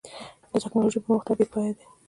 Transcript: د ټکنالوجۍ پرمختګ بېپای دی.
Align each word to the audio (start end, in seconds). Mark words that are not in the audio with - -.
د 0.51 0.53
ټکنالوجۍ 0.63 0.99
پرمختګ 1.03 1.33
بېپای 1.39 1.69
دی. 1.77 1.85